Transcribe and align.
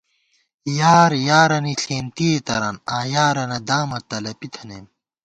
یار 0.79 1.11
یارَنی 1.29 1.73
ݪېنتِئیےتران 1.81 2.75
آں 2.95 3.05
یارَنہ 3.13 3.59
دامہ 3.67 3.99
تلَپی 4.09 4.47
تھنَئیم 4.53 4.85